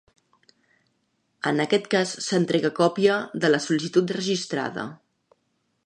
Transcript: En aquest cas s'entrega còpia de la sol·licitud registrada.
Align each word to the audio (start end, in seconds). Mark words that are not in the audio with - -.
En 1.51 1.61
aquest 1.65 1.85
cas 1.95 2.13
s'entrega 2.29 2.73
còpia 2.81 3.19
de 3.45 3.53
la 3.53 3.61
sol·licitud 3.67 4.19
registrada. 4.19 4.89